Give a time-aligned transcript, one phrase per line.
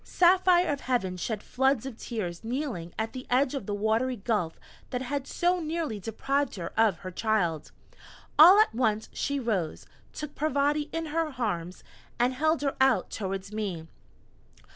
[0.03, 4.59] Saphire of Heaven shed floods of tears kneeling at the edge of the watery gulf
[4.89, 7.71] that had so nearly deprived her of her child.
[8.39, 11.83] All at once she rose, took Parvati in her arms,
[12.17, 13.85] and held her out towards me.